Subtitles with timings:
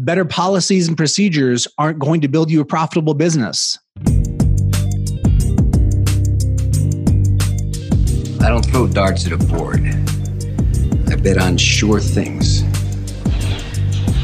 [0.00, 3.76] Better policies and procedures aren't going to build you a profitable business.
[8.40, 9.80] I don't throw darts at a board.
[11.10, 12.62] I bet on sure things.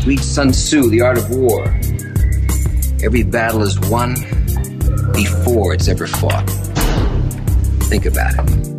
[0.07, 1.65] Read Sun Tzu, The Art of War.
[3.03, 4.15] Every battle is won
[5.13, 6.49] before it's ever fought.
[7.89, 8.74] Think about it.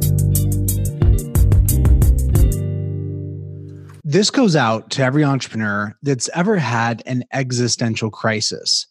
[4.16, 8.87] This goes out to every entrepreneur that's ever had an existential crisis.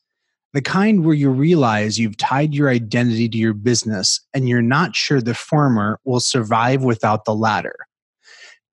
[0.52, 4.94] The kind where you realize you've tied your identity to your business and you're not
[4.94, 7.74] sure the former will survive without the latter.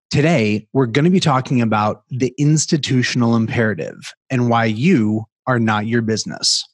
[0.09, 5.87] Today, we're going to be talking about the institutional imperative and why you are not
[5.87, 6.67] your business.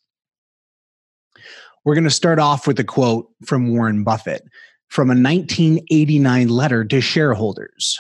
[1.85, 4.41] We're going to start off with a quote from Warren Buffett
[4.87, 7.95] from a 1989 letter to shareholders.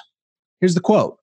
[0.59, 1.19] Here's the quote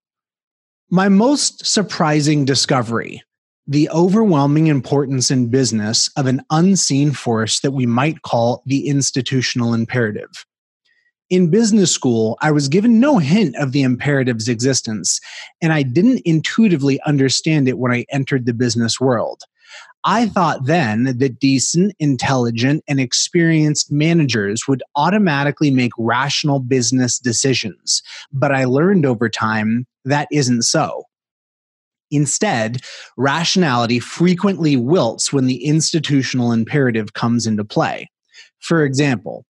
[0.95, 3.21] my most surprising discovery
[3.67, 9.75] the overwhelming importance in business of an unseen force that we might call the institutional
[9.75, 10.47] imperative.
[11.31, 15.19] In business school, I was given no hint of the imperative's existence,
[15.61, 19.41] and I didn't intuitively understand it when I entered the business world.
[20.05, 28.03] I thought then that decent, intelligent, and experienced managers would automatically make rational business decisions.
[28.31, 31.05] But I learned over time that isn't so.
[32.11, 32.83] Instead,
[33.17, 38.11] rationality frequently wilts when the institutional imperative comes into play.
[38.61, 39.47] For example,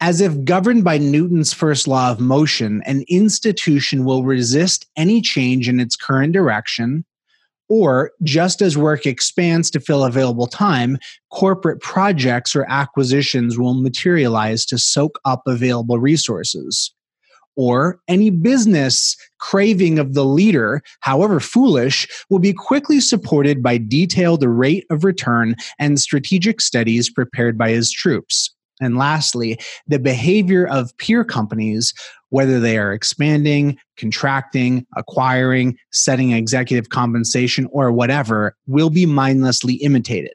[0.00, 5.68] as if governed by Newton's first law of motion, an institution will resist any change
[5.68, 7.04] in its current direction,
[7.68, 10.98] or just as work expands to fill available time,
[11.30, 16.92] corporate projects or acquisitions will materialize to soak up available resources.
[17.56, 24.42] Or any business craving of the leader, however foolish, will be quickly supported by detailed
[24.42, 28.52] rate of return and strategic studies prepared by his troops.
[28.84, 31.94] And lastly, the behavior of peer companies,
[32.28, 40.34] whether they are expanding, contracting, acquiring, setting executive compensation, or whatever, will be mindlessly imitated.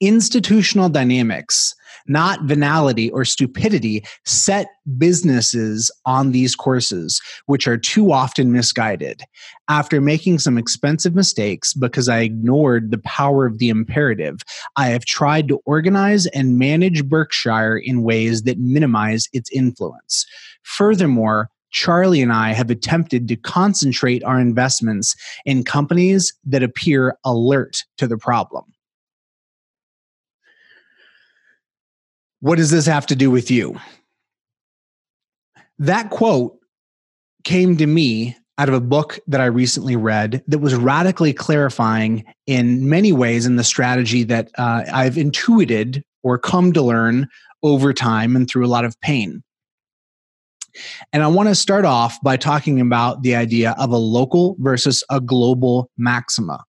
[0.00, 1.74] Institutional dynamics
[2.08, 9.22] not venality or stupidity, set businesses on these courses, which are too often misguided.
[9.68, 14.38] After making some expensive mistakes because I ignored the power of the imperative,
[14.76, 20.26] I have tried to organize and manage Berkshire in ways that minimize its influence.
[20.62, 25.14] Furthermore, Charlie and I have attempted to concentrate our investments
[25.44, 28.64] in companies that appear alert to the problem.
[32.40, 33.78] What does this have to do with you?
[35.78, 36.58] That quote
[37.44, 42.24] came to me out of a book that I recently read that was radically clarifying
[42.46, 47.28] in many ways in the strategy that uh, I've intuited or come to learn
[47.62, 49.42] over time and through a lot of pain.
[51.12, 55.02] And I want to start off by talking about the idea of a local versus
[55.10, 56.64] a global maxima.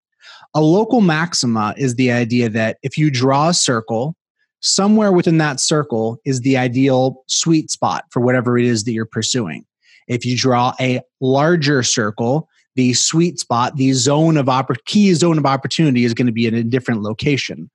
[0.53, 4.15] A local maxima is the idea that if you draw a circle
[4.61, 9.05] somewhere within that circle is the ideal sweet spot for whatever it is that you're
[9.05, 9.65] pursuing.
[10.07, 15.37] If you draw a larger circle, the sweet spot, the zone of oppor- key zone
[15.37, 17.69] of opportunity is going to be in a different location.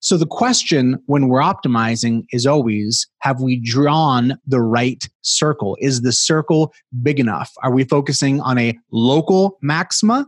[0.00, 5.76] So the question when we're optimizing is always have we drawn the right circle?
[5.80, 6.72] Is the circle
[7.02, 7.52] big enough?
[7.62, 10.26] Are we focusing on a local maxima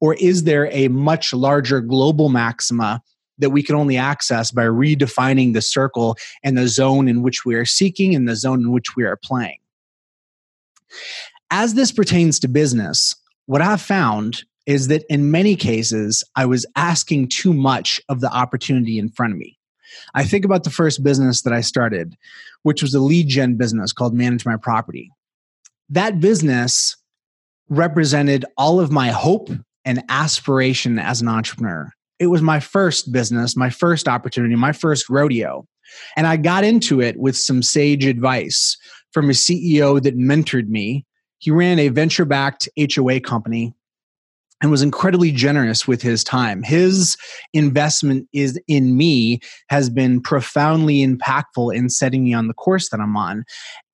[0.00, 3.02] or is there a much larger global maxima
[3.38, 7.54] that we can only access by redefining the circle and the zone in which we
[7.54, 9.58] are seeking and the zone in which we are playing.
[11.50, 13.14] As this pertains to business,
[13.46, 18.30] what I've found is that in many cases, I was asking too much of the
[18.30, 19.58] opportunity in front of me.
[20.14, 22.16] I think about the first business that I started,
[22.62, 25.10] which was a lead gen business called Manage My Property.
[25.88, 26.96] That business
[27.70, 29.48] represented all of my hope
[29.84, 35.08] and aspiration as an entrepreneur it was my first business, my first opportunity, my first
[35.08, 35.66] rodeo.
[36.16, 38.76] And I got into it with some sage advice
[39.12, 41.06] from a CEO that mentored me.
[41.38, 43.72] He ran a venture backed HOA company
[44.60, 46.62] and was incredibly generous with his time.
[46.62, 47.16] His
[47.52, 49.38] investment is in me
[49.68, 53.44] has been profoundly impactful in setting me on the course that I'm on.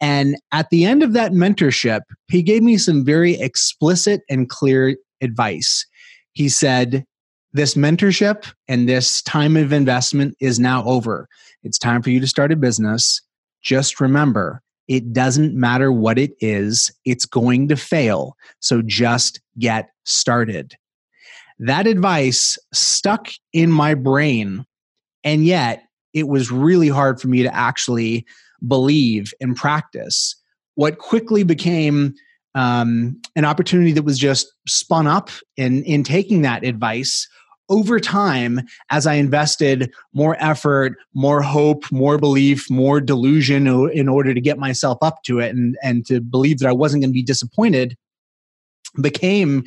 [0.01, 4.97] And at the end of that mentorship, he gave me some very explicit and clear
[5.21, 5.87] advice.
[6.33, 7.05] He said,
[7.55, 11.29] this mentorship and this time of investment is now over.
[11.63, 13.23] It's time for you to start a business.
[13.63, 18.37] Just remember, it doesn't matter what it is, it's going to fail.
[18.59, 20.75] So just get started.
[21.61, 24.67] That advice stuck in my brain,
[25.23, 28.27] and yet it was really hard for me to actually
[28.67, 30.35] believe and practice.
[30.75, 32.15] What quickly became
[32.57, 37.29] um, an opportunity that was just spun up in in taking that advice
[37.69, 44.35] over time as i invested more effort more hope more belief more delusion in order
[44.35, 47.15] to get myself up to it and and to believe that i wasn't going to
[47.15, 47.97] be disappointed
[49.01, 49.65] became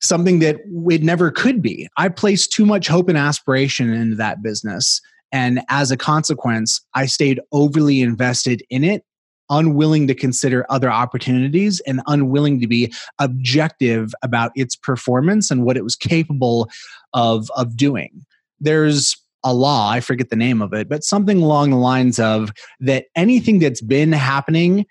[0.00, 0.60] something that
[0.90, 1.88] it never could be.
[1.96, 5.00] I placed too much hope and aspiration into that business
[5.32, 9.04] and as a consequence i stayed overly invested in it
[9.50, 15.76] unwilling to consider other opportunities and unwilling to be objective about its performance and what
[15.76, 16.68] it was capable
[17.14, 18.24] of of doing.
[18.60, 22.50] There's a law i forget the name of it but something along the lines of
[22.80, 24.84] that anything that's been happening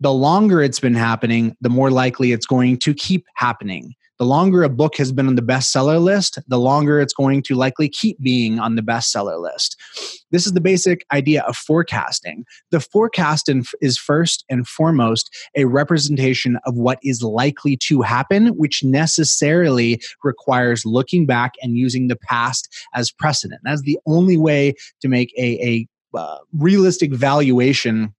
[0.00, 4.62] the longer it's been happening the more likely it's going to keep happening the longer
[4.62, 8.20] a book has been on the bestseller list, the longer it's going to likely keep
[8.20, 9.76] being on the bestseller list.
[10.30, 12.44] This is the basic idea of forecasting.
[12.70, 18.82] The forecast is first and foremost a representation of what is likely to happen, which
[18.82, 23.60] necessarily requires looking back and using the past as precedent.
[23.64, 25.86] That's the only way to make a, a
[26.16, 28.14] uh, realistic valuation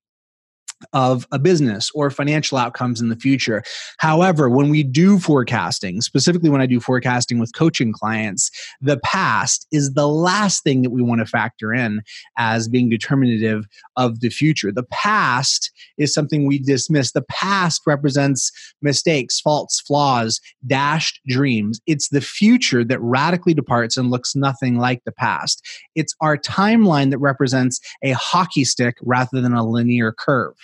[0.94, 3.64] of a business or financial outcomes in the future.
[3.98, 8.52] However, when we do forecasting, specifically when I do forecasting with coaching clients,
[8.82, 12.02] the past is the last thing that we want to factor in
[12.38, 13.66] as being determinative
[13.96, 14.72] of the future.
[14.72, 17.12] The past is something we dismiss.
[17.12, 18.52] The past represents
[18.82, 21.82] mistakes, faults, flaws, dashed dreams.
[21.88, 25.66] It's the future that radically departs and looks nothing like the past.
[25.96, 30.56] It's our timeline that represents a hockey stick rather than a linear curve.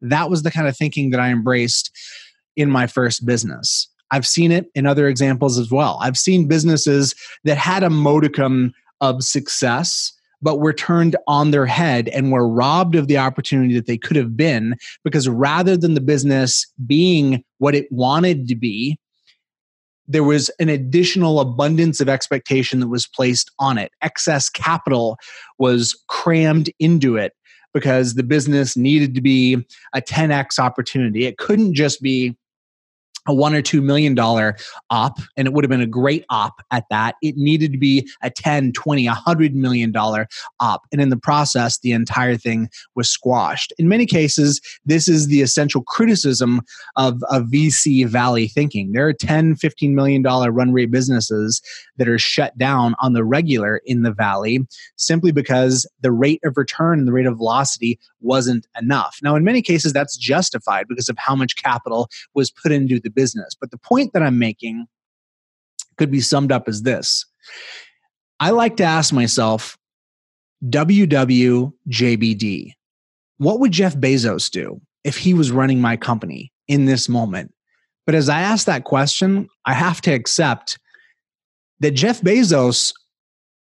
[0.00, 1.90] That was the kind of thinking that I embraced
[2.56, 3.88] in my first business.
[4.10, 5.98] I've seen it in other examples as well.
[6.02, 7.14] I've seen businesses
[7.44, 10.12] that had a modicum of success,
[10.42, 14.16] but were turned on their head and were robbed of the opportunity that they could
[14.16, 14.74] have been
[15.04, 18.98] because rather than the business being what it wanted to be,
[20.08, 23.92] there was an additional abundance of expectation that was placed on it.
[24.02, 25.18] Excess capital
[25.58, 27.32] was crammed into it
[27.72, 31.26] because the business needed to be a 10x opportunity.
[31.26, 32.36] It couldn't just be
[33.26, 34.56] a one or two million dollar
[34.90, 37.16] op and it would have been a great op at that.
[37.22, 40.26] It needed to be a 10 20 100 million dollar
[40.58, 43.72] op and in the process the entire thing was squashed.
[43.78, 46.62] In many cases this is the essential criticism
[46.96, 48.92] of, of vc valley thinking.
[48.92, 51.60] There are 10 15 million dollar run rate businesses
[51.98, 56.56] that are shut down on the regular in the valley simply because the rate of
[56.56, 59.18] return and the rate of velocity wasn't enough.
[59.22, 63.10] Now in many cases that's justified because of how much capital was put into the
[63.20, 63.54] business.
[63.60, 64.86] But the point that I'm making
[65.98, 67.26] could be summed up as this
[68.40, 69.76] I like to ask myself,
[70.64, 71.72] WWJBD,
[73.36, 77.52] what would Jeff Bezos do if he was running my company in this moment?
[78.06, 80.78] But as I ask that question, I have to accept
[81.80, 82.94] that Jeff Bezos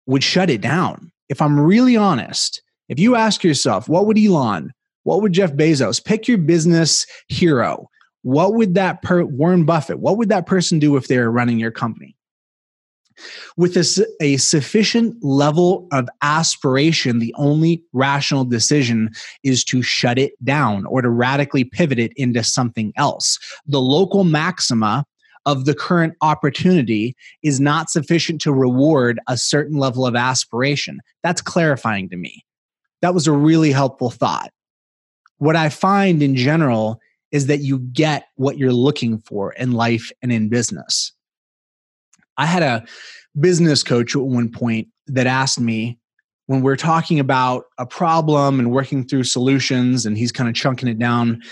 [0.07, 1.13] would shut it down.
[1.29, 4.73] If I'm really honest, if you ask yourself, what would Elon,
[5.05, 7.89] what would Jeff Bezos, pick your business hero,
[8.25, 11.61] what would that per Warren Buffett, what would that person do if they were running
[11.61, 12.17] your company?
[13.59, 19.11] With a, a sufficient level of aspiration, the only rational decision
[19.45, 23.39] is to shut it down or to radically pivot it into something else.
[23.67, 25.05] The local maxima
[25.45, 30.99] of the current opportunity is not sufficient to reward a certain level of aspiration.
[31.23, 32.43] That's clarifying to me.
[33.03, 34.51] That was a really helpful thought.
[35.37, 37.01] What I find in general
[37.35, 41.13] is that you get what you're looking for in life and in business.
[42.37, 42.85] I had a
[43.41, 45.99] business coach at one point that asked me
[46.47, 50.89] when we're talking about a problem and working through solutions, and he's kind of chunking
[50.89, 51.43] it down,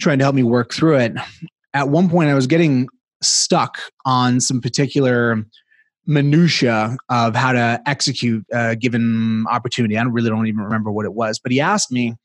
[0.00, 1.12] trying to help me work through it.
[1.72, 2.88] At one point, I was getting
[3.22, 5.44] stuck on some particular
[6.04, 9.96] minutia of how to execute a given opportunity.
[9.96, 12.16] I really don't even remember what it was, but he asked me,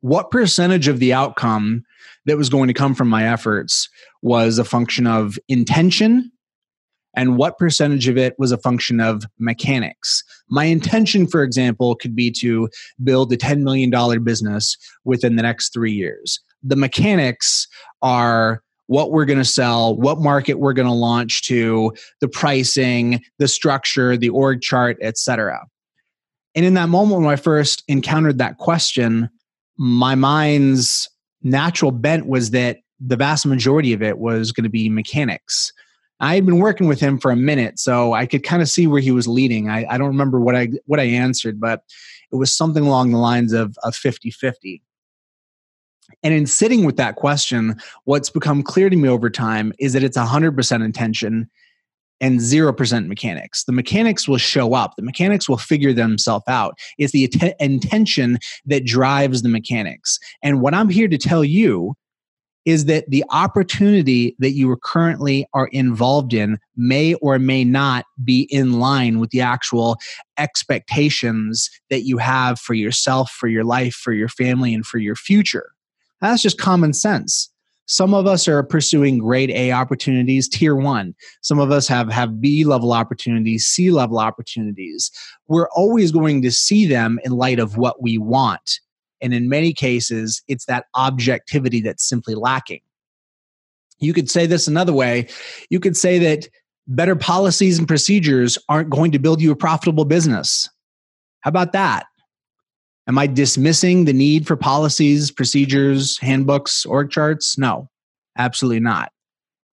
[0.00, 1.84] what percentage of the outcome
[2.26, 3.88] that was going to come from my efforts
[4.22, 6.30] was a function of intention
[7.16, 10.22] and what percentage of it was a function of mechanics.
[10.50, 12.68] My intention, for example, could be to
[13.02, 13.90] build a $10 million
[14.22, 16.38] business within the next three years.
[16.62, 17.66] The mechanics
[18.02, 23.22] are what we're going to sell, what market we're going to launch to, the pricing,
[23.38, 25.66] the structure, the org chart, etc.
[26.54, 29.28] And in that moment when I first encountered that question,
[29.78, 31.08] my mind's
[31.42, 35.72] natural bent was that the vast majority of it was going to be mechanics.
[36.18, 38.86] I had been working with him for a minute, so I could kind of see
[38.86, 39.68] where he was leading.
[39.68, 41.82] I, I don't remember what I what I answered, but
[42.32, 44.80] it was something along the lines of a 50-50.
[46.22, 50.02] And in sitting with that question, what's become clear to me over time is that
[50.02, 51.50] it's 100% intention
[52.20, 53.64] and 0% mechanics.
[53.64, 56.78] The mechanics will show up, the mechanics will figure themselves out.
[56.98, 57.30] It's the
[57.60, 60.18] intention that drives the mechanics.
[60.42, 61.94] And what I'm here to tell you
[62.64, 68.04] is that the opportunity that you are currently are involved in may or may not
[68.24, 69.96] be in line with the actual
[70.36, 75.14] expectations that you have for yourself, for your life, for your family, and for your
[75.14, 75.70] future.
[76.20, 77.50] That's just common sense.
[77.86, 81.14] Some of us are pursuing grade A opportunities, tier one.
[81.40, 85.10] Some of us have, have B level opportunities, C level opportunities.
[85.46, 88.80] We're always going to see them in light of what we want.
[89.20, 92.80] And in many cases, it's that objectivity that's simply lacking.
[93.98, 95.28] You could say this another way.
[95.70, 96.48] You could say that
[96.86, 100.68] better policies and procedures aren't going to build you a profitable business.
[101.40, 102.06] How about that?
[103.08, 107.56] Am I dismissing the need for policies, procedures, handbooks, org charts?
[107.56, 107.88] No,
[108.36, 109.12] absolutely not.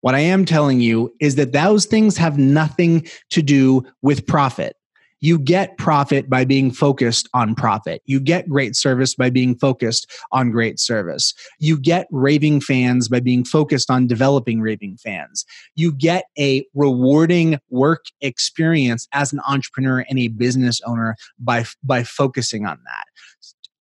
[0.01, 4.75] What I am telling you is that those things have nothing to do with profit.
[5.23, 8.01] You get profit by being focused on profit.
[8.05, 11.33] You get great service by being focused on great service.
[11.59, 15.45] You get raving fans by being focused on developing raving fans.
[15.75, 22.03] You get a rewarding work experience as an entrepreneur and a business owner by, by
[22.03, 23.05] focusing on that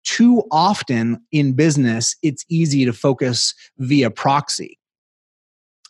[0.05, 4.77] too often in business, it's easy to focus via proxy.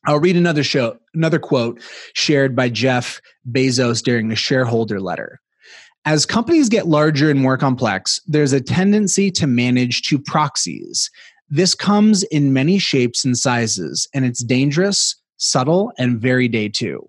[0.05, 1.81] I'll read another show, another quote
[2.13, 5.39] shared by Jeff Bezos during a shareholder letter.
[6.05, 11.09] As companies get larger and more complex, there's a tendency to manage to proxies.
[11.49, 17.07] This comes in many shapes and sizes, and it's dangerous, subtle, and very day two.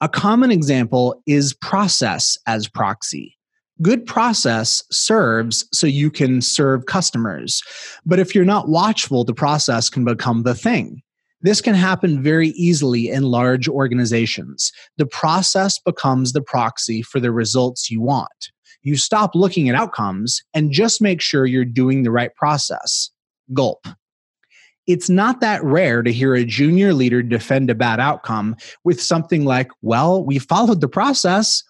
[0.00, 3.36] A common example is process as proxy.
[3.82, 7.62] Good process serves so you can serve customers.
[8.06, 11.02] But if you're not watchful, the process can become the thing.
[11.44, 14.72] This can happen very easily in large organizations.
[14.96, 18.50] The process becomes the proxy for the results you want.
[18.82, 23.10] You stop looking at outcomes and just make sure you're doing the right process.
[23.52, 23.86] Gulp.
[24.86, 29.44] It's not that rare to hear a junior leader defend a bad outcome with something
[29.44, 31.62] like, well, we followed the process.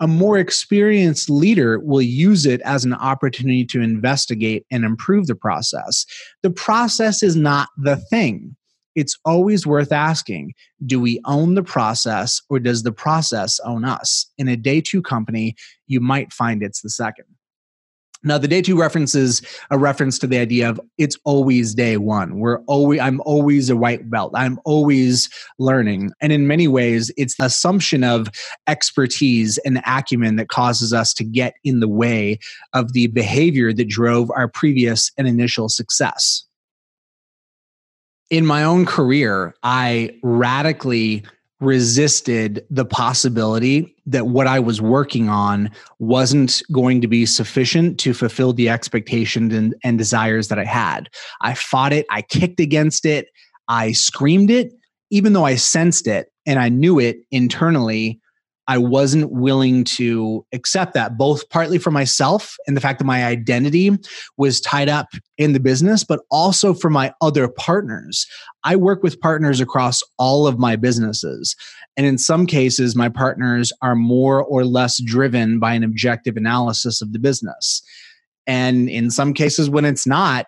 [0.00, 5.36] A more experienced leader will use it as an opportunity to investigate and improve the
[5.36, 6.04] process.
[6.42, 8.56] The process is not the thing
[8.98, 10.52] it's always worth asking
[10.84, 14.26] do we own the process or does the process own us?
[14.38, 15.54] In a day two company,
[15.86, 17.26] you might find it's the second.
[18.24, 19.40] Now, the day two references
[19.70, 22.40] a reference to the idea of it's always day one.
[22.40, 24.32] We're always, I'm always a white belt.
[24.34, 25.28] I'm always
[25.60, 26.10] learning.
[26.20, 28.28] And in many ways, it's the assumption of
[28.66, 32.40] expertise and acumen that causes us to get in the way
[32.72, 36.47] of the behavior that drove our previous and initial success
[38.30, 41.24] in my own career, I radically
[41.60, 48.14] resisted the possibility that what I was working on wasn't going to be sufficient to
[48.14, 51.08] fulfill the expectations and, and, desires that I had.
[51.40, 53.28] I fought it, I kicked against it,
[53.66, 54.72] I screamed it,
[55.10, 58.20] even though I sensed it and I knew it internally.
[58.68, 63.24] I wasn't willing to accept that, both partly for myself and the fact that my
[63.24, 63.90] identity
[64.36, 65.08] was tied up
[65.38, 68.26] in the business, but also for my other partners.
[68.64, 71.56] I work with partners across all of my businesses.
[71.96, 77.00] And in some cases, my partners are more or less driven by an objective analysis
[77.00, 77.82] of the business.
[78.46, 80.46] And in some cases, when it's not,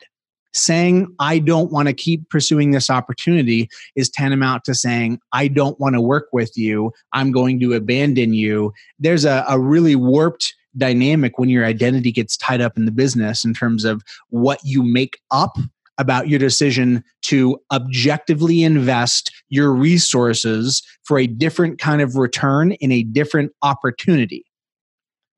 [0.52, 5.78] saying i don't want to keep pursuing this opportunity is tantamount to saying i don't
[5.80, 10.54] want to work with you i'm going to abandon you there's a, a really warped
[10.76, 14.82] dynamic when your identity gets tied up in the business in terms of what you
[14.82, 15.56] make up
[15.98, 22.90] about your decision to objectively invest your resources for a different kind of return in
[22.90, 24.44] a different opportunity.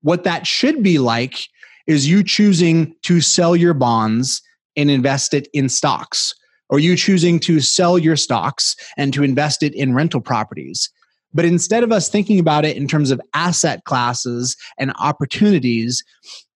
[0.02, 1.48] What that should be like
[1.88, 4.40] is you choosing to sell your bonds
[4.76, 6.34] and invest it in stocks,
[6.68, 10.90] or you choosing to sell your stocks and to invest it in rental properties.
[11.34, 16.04] But instead of us thinking about it in terms of asset classes and opportunities,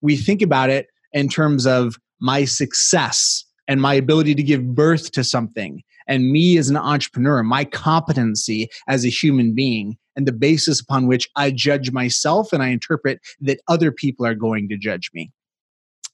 [0.02, 5.12] we think about it in terms of my success and my ability to give birth
[5.12, 10.32] to something and me as an entrepreneur, my competency as a human being, and the
[10.32, 14.76] basis upon which I judge myself and I interpret that other people are going to
[14.76, 15.32] judge me.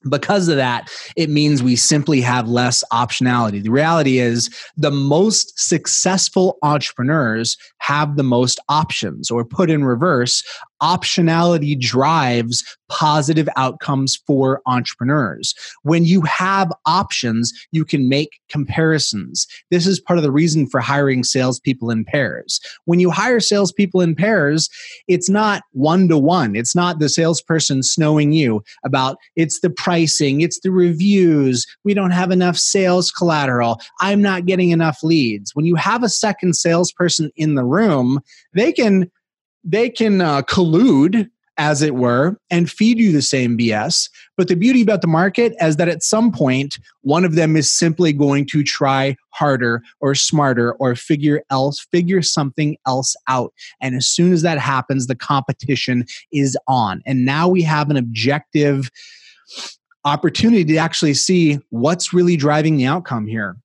[0.09, 3.61] Because of that, it means we simply have less optionality.
[3.61, 10.43] The reality is, the most successful entrepreneurs have the most options, or put in reverse,
[10.83, 15.55] optionality drives positive outcomes for entrepreneurs.
[15.81, 19.47] When you have options, you can make comparisons.
[19.71, 22.59] This is part of the reason for hiring salespeople in pairs.
[22.85, 24.69] When you hire salespeople in pairs,
[25.07, 26.55] it's not one to one.
[26.55, 31.65] It's not the salesperson snowing you about it's the pricing, it's the reviews.
[31.83, 33.79] We don't have enough sales collateral.
[34.01, 35.55] I'm not getting enough leads.
[35.55, 38.19] When you have a second salesperson in the room,
[38.53, 39.09] they can
[39.63, 44.55] they can uh, collude as it were and feed you the same bs but the
[44.55, 48.45] beauty about the market is that at some point one of them is simply going
[48.47, 53.53] to try harder or smarter or figure else figure something else out.
[53.81, 57.01] And as soon as that happens the competition is on.
[57.05, 58.89] And now we have an objective
[60.05, 63.57] opportunity to actually see what's really driving the outcome here.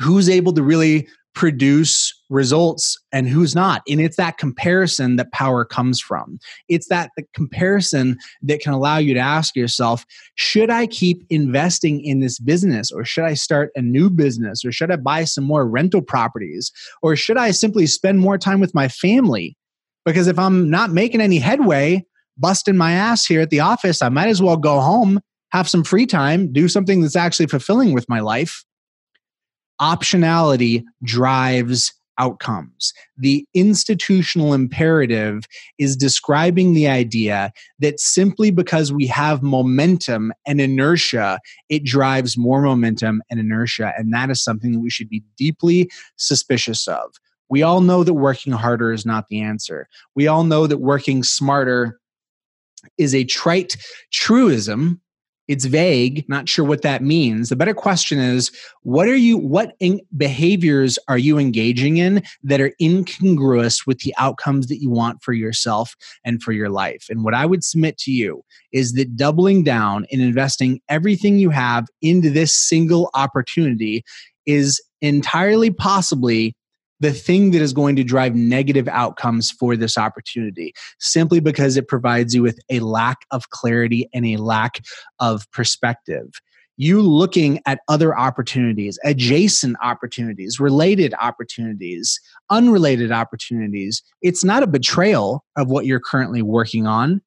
[0.00, 3.82] Who's able to really produce results and who's not.
[3.88, 6.38] And it's that comparison that power comes from.
[6.68, 12.20] It's that comparison that can allow you to ask yourself, should I keep investing in
[12.20, 15.66] this business or should I start a new business or should I buy some more
[15.66, 16.70] rental properties
[17.02, 19.56] or should I simply spend more time with my family?
[20.04, 22.04] Because if I'm not making any headway,
[22.36, 25.20] busting my ass here at the office, I might as well go home,
[25.50, 28.64] have some free time, do something that's actually fulfilling with my life
[29.80, 32.92] optionality drives outcomes.
[33.16, 35.44] The institutional imperative
[35.78, 42.62] is describing the idea that simply because we have momentum and inertia, it drives more
[42.62, 43.92] momentum and inertia.
[43.96, 47.12] And that is something that we should be deeply suspicious of.
[47.48, 49.88] We all know that working harder is not the answer.
[50.14, 51.98] We all know that working smarter
[52.98, 53.76] is a trite
[54.10, 55.01] truism
[55.48, 57.48] it's vague not sure what that means.
[57.48, 58.50] The better question is
[58.82, 64.14] what are you what in, behaviors are you engaging in that are incongruous with the
[64.18, 65.94] outcomes that you want for yourself
[66.24, 67.06] and for your life?
[67.10, 71.50] And what i would submit to you is that doubling down and investing everything you
[71.50, 74.04] have into this single opportunity
[74.46, 76.54] is entirely possibly
[77.02, 81.88] the thing that is going to drive negative outcomes for this opportunity simply because it
[81.88, 84.80] provides you with a lack of clarity and a lack
[85.18, 86.40] of perspective.
[86.76, 95.44] You looking at other opportunities, adjacent opportunities, related opportunities, unrelated opportunities, it's not a betrayal
[95.56, 97.20] of what you're currently working on.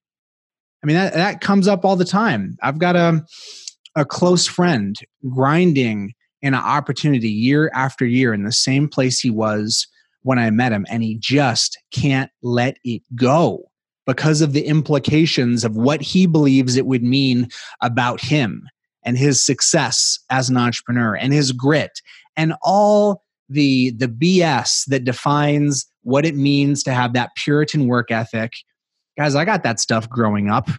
[0.84, 2.58] I mean, that, that comes up all the time.
[2.64, 3.26] I've got a,
[3.94, 4.98] a close friend
[5.30, 6.14] grinding
[6.54, 9.88] an opportunity year after year in the same place he was
[10.22, 13.70] when I met him, and he just can't let it go
[14.06, 17.48] because of the implications of what he believes it would mean
[17.82, 18.68] about him
[19.04, 22.02] and his success as an entrepreneur and his grit
[22.36, 28.10] and all the the BS that defines what it means to have that Puritan work
[28.12, 28.54] ethic.
[29.18, 30.70] Guys, I got that stuff growing up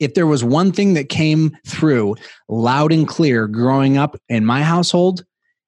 [0.00, 2.16] if there was one thing that came through
[2.48, 5.24] loud and clear growing up in my household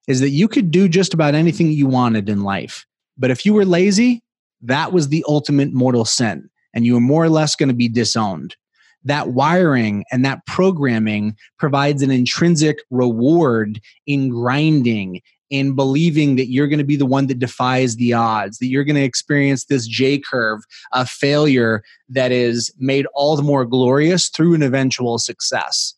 [0.07, 2.85] is that you could do just about anything you wanted in life.
[3.17, 4.23] But if you were lazy
[4.63, 7.89] that was the ultimate mortal sin and you were more or less going to be
[7.89, 8.55] disowned.
[9.03, 15.21] That wiring and that programming provides an intrinsic reward in grinding
[15.53, 18.83] in believing that you're going to be the one that defies the odds, that you're
[18.83, 20.61] going to experience this J curve
[20.93, 25.93] of failure that is made all the more glorious through an eventual success.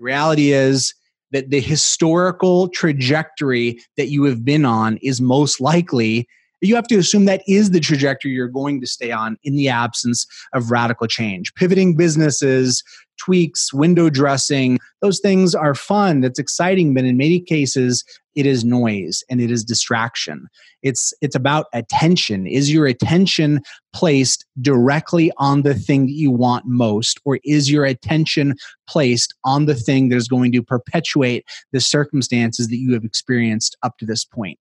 [0.00, 0.92] The reality is
[1.30, 6.26] that the historical trajectory that you have been on is most likely
[6.60, 9.68] you have to assume that is the trajectory you're going to stay on in the
[9.68, 11.54] absence of radical change.
[11.54, 12.82] Pivoting businesses,
[13.20, 18.04] tweaks, window dressing, those things are fun, that's exciting, but in many cases,
[18.34, 20.46] it is noise and it is distraction.
[20.82, 22.46] It's it's about attention.
[22.46, 23.60] Is your attention
[23.92, 28.54] placed directly on the thing that you want most or is your attention
[28.88, 33.76] placed on the thing that is going to perpetuate the circumstances that you have experienced
[33.82, 34.58] up to this point?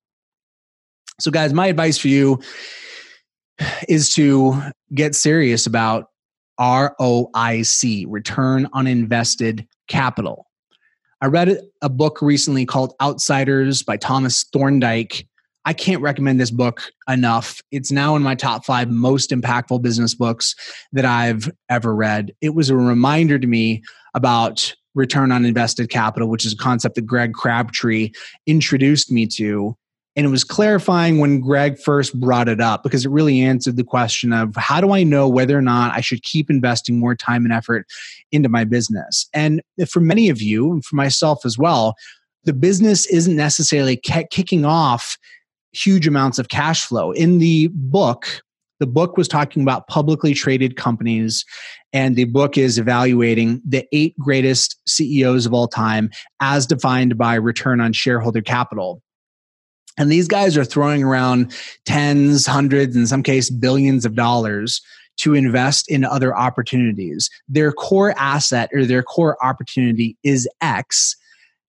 [1.19, 2.39] So, guys, my advice for you
[3.87, 4.61] is to
[4.93, 6.07] get serious about
[6.59, 10.45] ROIC, return on invested capital.
[11.21, 15.27] I read a book recently called Outsiders by Thomas Thorndike.
[15.65, 17.61] I can't recommend this book enough.
[17.71, 20.55] It's now in my top five most impactful business books
[20.93, 22.33] that I've ever read.
[22.41, 26.95] It was a reminder to me about return on invested capital, which is a concept
[26.95, 28.11] that Greg Crabtree
[28.47, 29.75] introduced me to
[30.19, 33.86] And it was clarifying when Greg first brought it up because it really answered the
[33.86, 37.45] question of how do I know whether or not I should keep investing more time
[37.45, 37.88] and effort
[38.29, 39.29] into my business?
[39.34, 41.95] And for many of you, and for myself as well,
[42.43, 45.17] the business isn't necessarily kicking off
[45.71, 47.13] huge amounts of cash flow.
[47.13, 48.41] In the book,
[48.82, 51.45] the book was talking about publicly traded companies,
[51.93, 56.10] and the book is evaluating the eight greatest CEOs of all time
[56.41, 59.01] as defined by return on shareholder capital.
[59.99, 61.53] And these guys are throwing around
[61.85, 64.81] tens, hundreds, in some case, billions of dollars
[65.17, 67.29] to invest in other opportunities.
[67.49, 71.15] Their core asset or their core opportunity is X.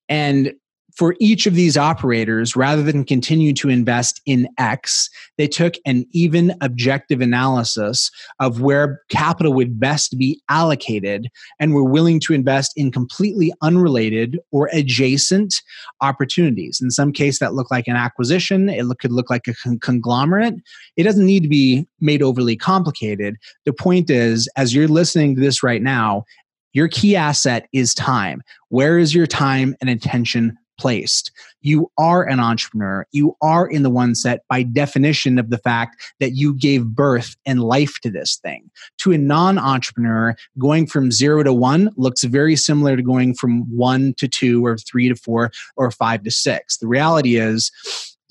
[0.09, 0.53] And
[1.01, 5.09] for each of these operators, rather than continue to invest in X,
[5.39, 11.85] they took an even objective analysis of where capital would best be allocated and were
[11.85, 15.63] willing to invest in completely unrelated or adjacent
[16.03, 16.83] opportunities.
[16.83, 20.57] In some case, that looked like an acquisition, it could look like a con- conglomerate.
[20.99, 23.37] It doesn't need to be made overly complicated.
[23.65, 26.27] The point is, as you're listening to this right now,
[26.73, 28.43] your key asset is time.
[28.69, 31.31] Where is your time and attention placed.
[31.61, 33.07] You are an entrepreneur.
[33.12, 37.37] You are in the one set by definition of the fact that you gave birth
[37.45, 38.71] and life to this thing.
[38.99, 43.64] To a non entrepreneur, going from zero to one looks very similar to going from
[43.77, 46.79] one to two or three to four or five to six.
[46.79, 47.71] The reality is,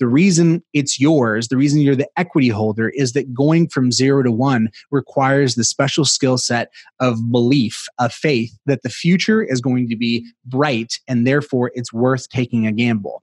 [0.00, 4.22] the reason it's yours, the reason you're the equity holder is that going from zero
[4.22, 9.60] to one requires the special skill set of belief, of faith that the future is
[9.60, 13.22] going to be bright and therefore it's worth taking a gamble.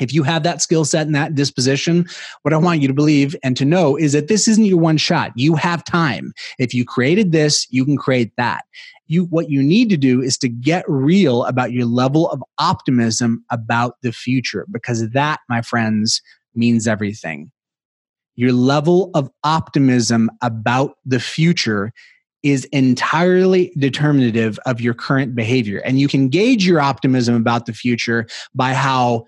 [0.00, 2.06] If you have that skill set and that disposition,
[2.42, 4.96] what I want you to believe and to know is that this isn't your one
[4.96, 5.32] shot.
[5.36, 6.32] You have time.
[6.58, 8.64] If you created this, you can create that
[9.06, 13.44] you what you need to do is to get real about your level of optimism
[13.50, 16.22] about the future because that my friends
[16.54, 17.50] means everything
[18.36, 21.92] your level of optimism about the future
[22.42, 27.72] is entirely determinative of your current behavior and you can gauge your optimism about the
[27.72, 29.24] future by how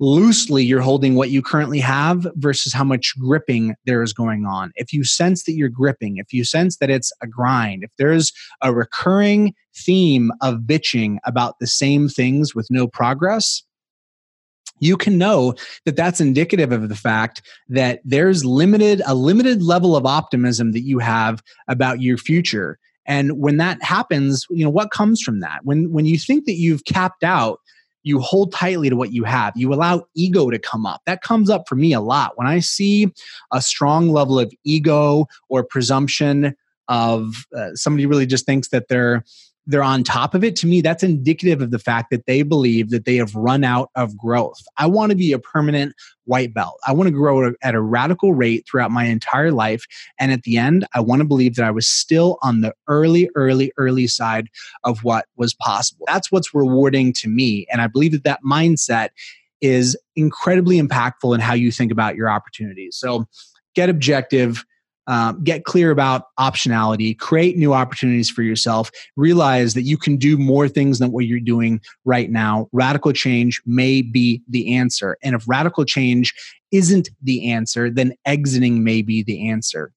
[0.00, 4.72] loosely you're holding what you currently have versus how much gripping there is going on.
[4.76, 8.32] If you sense that you're gripping, if you sense that it's a grind, if there's
[8.62, 13.62] a recurring theme of bitching about the same things with no progress,
[14.80, 19.96] you can know that that's indicative of the fact that there's limited a limited level
[19.96, 24.92] of optimism that you have about your future and when that happens you know what
[24.92, 27.58] comes from that when when you think that you've capped out
[28.08, 29.52] you hold tightly to what you have.
[29.54, 31.02] You allow ego to come up.
[31.04, 32.32] That comes up for me a lot.
[32.36, 33.12] When I see
[33.52, 36.56] a strong level of ego or presumption
[36.88, 39.22] of uh, somebody really just thinks that they're
[39.68, 42.90] they're on top of it to me that's indicative of the fact that they believe
[42.90, 44.60] that they have run out of growth.
[44.78, 46.80] I want to be a permanent white belt.
[46.86, 49.86] I want to grow at a radical rate throughout my entire life
[50.18, 53.30] and at the end i want to believe that i was still on the early
[53.34, 54.48] early early side
[54.84, 56.04] of what was possible.
[56.06, 59.10] That's what's rewarding to me and i believe that that mindset
[59.60, 62.96] is incredibly impactful in how you think about your opportunities.
[62.96, 63.26] So
[63.74, 64.64] get objective
[65.08, 70.36] um, get clear about optionality, create new opportunities for yourself, realize that you can do
[70.36, 72.68] more things than what you're doing right now.
[72.72, 75.16] Radical change may be the answer.
[75.22, 76.34] And if radical change
[76.70, 79.92] isn't the answer, then exiting may be the answer.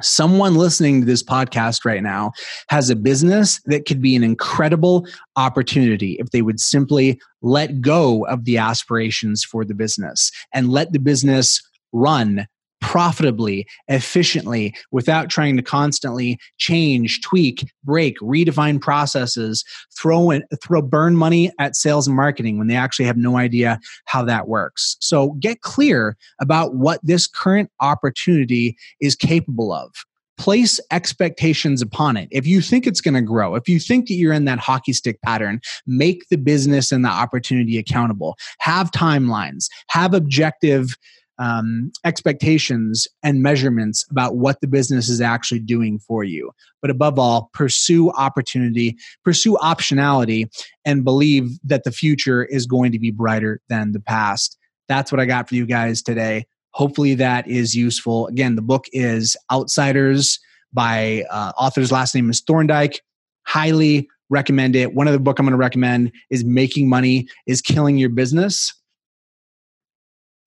[0.00, 2.32] Someone listening to this podcast right now
[2.70, 8.24] has a business that could be an incredible opportunity if they would simply let go
[8.26, 12.46] of the aspirations for the business and let the business run
[12.82, 19.64] profitably, efficiently, without trying to constantly change, tweak, break, redefine processes,
[19.96, 23.78] throw in, throw burn money at sales and marketing when they actually have no idea
[24.04, 24.96] how that works.
[25.00, 29.90] So get clear about what this current opportunity is capable of
[30.38, 32.28] place expectations upon it.
[32.32, 34.92] If you think it's going to grow, if you think that you're in that hockey
[34.92, 38.36] stick pattern, make the business and the opportunity accountable.
[38.58, 40.96] Have timelines, have objective
[41.42, 46.52] um, expectations and measurements about what the business is actually doing for you.
[46.80, 50.46] But above all, pursue opportunity, pursue optionality,
[50.84, 54.56] and believe that the future is going to be brighter than the past.
[54.86, 56.46] That's what I got for you guys today.
[56.74, 58.28] Hopefully, that is useful.
[58.28, 60.38] Again, the book is Outsiders
[60.72, 63.00] by uh, author's last name is Thorndike.
[63.46, 64.94] Highly recommend it.
[64.94, 68.72] One other book I'm going to recommend is Making Money is Killing Your Business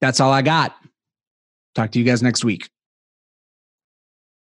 [0.02, 0.76] that's all I got.
[1.76, 2.70] Talk to you guys next week.